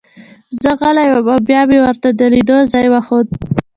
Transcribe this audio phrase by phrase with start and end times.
[0.61, 3.27] زه غلی وم او بیا مې ورته د لیدو ځای وښود